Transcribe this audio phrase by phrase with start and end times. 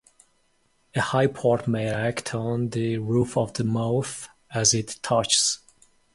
[0.95, 5.59] A high port may act on the roof of the mouth as it touches.